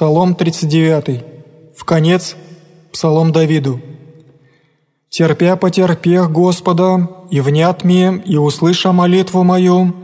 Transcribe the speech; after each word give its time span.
Псалом 0.00 0.34
39. 0.34 1.22
В 1.76 1.84
конец 1.84 2.34
Псалом 2.90 3.32
Давиду. 3.32 3.82
«Терпя 5.10 5.56
потерпех 5.56 6.32
Господа, 6.32 7.06
и 7.30 7.42
внят 7.42 7.84
мне, 7.84 8.22
и 8.24 8.38
услыша 8.38 8.92
молитву 8.92 9.44
мою, 9.44 9.94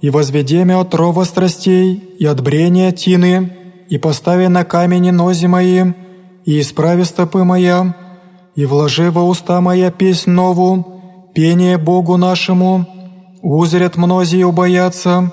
и 0.00 0.08
возведе 0.08 0.64
мне 0.64 0.76
от 0.76 0.94
рова 0.94 1.24
страстей, 1.24 1.94
и 2.20 2.26
от 2.26 2.40
брения 2.40 2.92
тины, 2.92 3.50
и 3.88 3.98
постави 3.98 4.46
на 4.46 4.64
камени 4.64 5.10
нози 5.10 5.48
мои, 5.48 5.82
и 6.44 6.60
исправи 6.60 7.02
стопы 7.02 7.42
моя, 7.42 7.96
и 8.54 8.64
вложи 8.66 9.10
во 9.10 9.24
уста 9.24 9.60
моя 9.60 9.90
песнь 9.90 10.30
нову, 10.30 11.02
пение 11.34 11.76
Богу 11.76 12.16
нашему, 12.16 12.86
узрят 13.42 13.96
мнози 13.96 14.36
и 14.36 14.44
убоятся, 14.44 15.32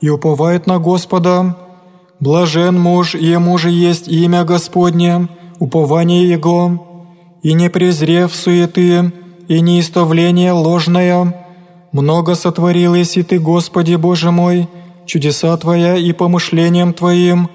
и 0.00 0.08
уповают 0.08 0.66
на 0.66 0.78
Господа, 0.78 1.67
Блажен 2.20 2.78
муж, 2.80 3.14
и 3.14 3.26
ему 3.26 3.58
же 3.58 3.70
есть 3.70 4.08
имя 4.08 4.44
Господне, 4.44 5.28
упование 5.60 6.28
Его, 6.28 7.14
и 7.42 7.52
не 7.52 7.70
презрев 7.70 8.34
суеты, 8.34 9.12
и 9.46 9.60
неистовление 9.60 10.52
ложное. 10.52 11.46
Много 11.92 12.34
сотворил 12.34 12.94
и 12.94 13.04
Ты, 13.04 13.38
Господи 13.38 13.94
Боже 13.94 14.32
мой, 14.32 14.68
чудеса 15.06 15.56
Твоя 15.56 15.96
и 15.96 16.12
помышлением 16.12 16.92
Твоим. 16.92 17.48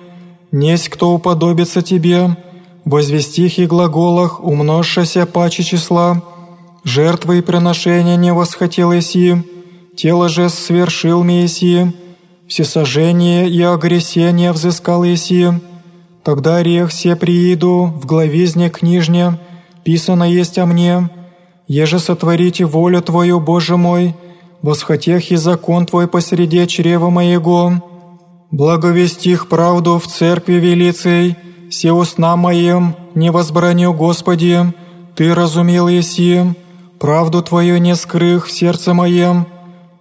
Несть 0.52 0.90
кто 0.90 1.14
уподобится 1.14 1.82
Тебе, 1.82 2.38
возвестих 2.86 3.60
и 3.60 3.66
глаголах, 3.66 4.42
умножшася 4.44 5.26
паче 5.26 5.64
числа. 5.64 6.22
Жертвы 6.86 7.40
и 7.40 7.42
приношения 7.42 8.16
не 8.16 8.34
восхотел 8.34 8.92
Иси, 8.98 9.44
тело 9.96 10.30
же 10.30 10.50
свершил 10.50 11.24
Мессии, 11.24 11.94
всесожжение 12.48 13.50
и 13.50 13.62
огресение 13.62 14.52
взыскал 14.52 15.04
Иси. 15.04 15.52
Тогда 16.24 16.58
орех 16.58 16.92
се 16.92 17.16
прииду 17.16 17.94
в 17.96 18.06
главизне 18.06 18.70
книжне, 18.70 19.40
писано 19.84 20.24
есть 20.24 20.58
о 20.58 20.66
мне, 20.66 21.10
еже 21.68 22.00
сотворите 22.00 22.66
волю 22.66 23.02
Твою, 23.02 23.40
Боже 23.40 23.78
мой, 23.78 24.16
восхотех 24.62 25.32
и 25.32 25.36
закон 25.36 25.86
Твой 25.86 26.08
посреди 26.08 26.66
чрева 26.68 27.10
моего. 27.10 27.74
Благовестих 28.52 29.50
правду 29.50 30.00
в 30.00 30.08
церкви 30.08 30.54
велицей, 30.54 31.36
все 31.70 31.92
устна 31.92 32.36
моим, 32.36 32.96
не 33.16 33.32
возбраню, 33.32 33.94
Господи, 33.94 34.74
Ты 35.16 35.34
разумел 35.34 35.88
еси, 35.88 36.56
правду 37.00 37.42
Твою 37.42 37.78
не 37.78 37.96
скрых 37.96 38.48
в 38.48 38.52
сердце 38.52 38.94
моем, 38.94 39.48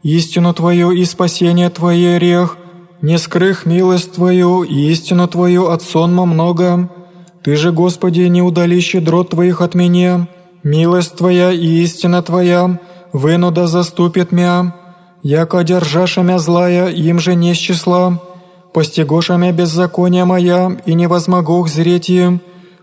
истину 0.02 0.52
Твою 0.54 0.90
и 0.90 1.04
спасение 1.04 1.70
Твое 1.70 2.18
рех, 2.18 2.56
не 3.00 3.18
скрых 3.18 3.66
милость 3.66 4.12
Твою 4.12 4.62
и 4.62 4.90
истину 4.90 5.28
Твою 5.28 5.68
от 5.68 5.82
сонма 5.82 6.24
много. 6.24 6.88
Ты 7.42 7.56
же, 7.56 7.72
Господи, 7.72 8.20
не 8.22 8.42
удали 8.42 8.80
щедрот 8.80 9.30
Твоих 9.30 9.60
от 9.60 9.74
меня, 9.74 10.28
милость 10.62 11.16
Твоя 11.16 11.50
и 11.52 11.66
истина 11.82 12.22
Твоя, 12.22 12.78
вынуда 13.12 13.66
заступит 13.66 14.32
мя, 14.32 14.74
яко 15.22 15.58
одержаша 15.58 16.22
мя 16.22 16.38
злая, 16.38 16.88
им 16.88 17.18
же 17.18 17.34
не 17.34 17.54
с 17.54 17.58
числа, 17.58 18.20
постигоша 18.72 19.36
мя 19.36 19.52
беззакония 19.52 20.24
моя, 20.24 20.76
и 20.86 20.94
не 20.94 21.06
возмогу 21.06 21.66
зреть 21.66 22.10
им, 22.10 22.40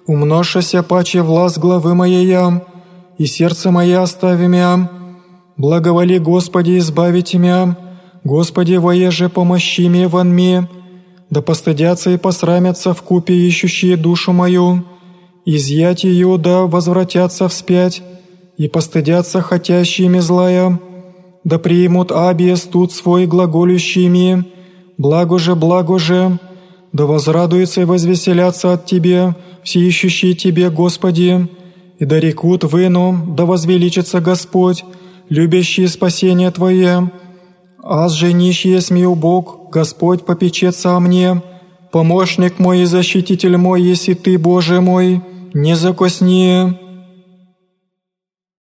умножшася 0.08 0.84
паче 0.84 1.22
власть 1.22 1.58
главы 1.58 1.96
моей, 1.96 2.36
и 3.18 3.26
сердце 3.26 3.72
мое 3.72 4.02
остави 4.02 4.48
мя, 4.48 4.90
Благоволи, 5.60 6.20
Господи, 6.20 6.78
избавите 6.78 7.38
мя, 7.38 7.76
Господи, 8.24 8.76
воеже 8.76 9.28
помощи 9.28 9.90
мне 9.90 10.08
вон 10.08 10.30
мне, 10.30 10.70
да 11.30 11.42
постыдятся 11.42 12.12
и 12.12 12.18
посрамятся 12.18 12.94
в 12.94 13.02
купе 13.02 13.34
ищущие 13.34 13.98
душу 13.98 14.32
мою, 14.32 14.86
изъять 15.46 16.06
ее, 16.06 16.38
да 16.38 16.62
возвратятся 16.62 17.50
вспять, 17.50 18.02
и 18.58 18.70
постыдятся 18.70 19.42
хотящими 19.42 20.20
злая, 20.20 20.80
да 21.44 21.60
примут 21.60 22.14
абия 22.14 22.56
студ 22.56 22.94
свой 22.94 23.26
глаголющими, 23.26 24.46
благо 24.98 25.38
же, 25.40 25.56
благо 25.56 26.00
же, 26.00 26.40
да 26.94 27.06
возрадуются 27.06 27.82
и 27.82 27.86
возвеселятся 27.86 28.72
от 28.72 28.86
Тебе, 28.86 29.36
все 29.64 29.82
ищущие 29.82 30.36
Тебе, 30.36 30.70
Господи, 30.70 31.50
и 32.00 32.06
да 32.06 32.18
рекут 32.18 32.64
выну, 32.64 33.26
да 33.36 33.46
возвеличится 33.46 34.22
Господь, 34.22 34.86
любящие 35.30 35.88
спасение 35.88 36.52
Твое. 36.52 37.12
Аз 37.82 38.14
же 38.14 38.34
нищий 38.34 38.80
смею 38.82 39.16
Бог, 39.16 39.70
Господь 39.72 40.26
попечется 40.26 40.96
о 40.96 41.00
мне. 41.00 41.42
Помощник 41.92 42.60
мой 42.60 42.82
и 42.82 42.86
защититель 42.86 43.58
мой, 43.58 43.82
если 43.82 44.14
Ты, 44.14 44.38
Боже 44.38 44.82
мой, 44.82 45.22
не 45.54 45.76
закосни. 45.76 46.89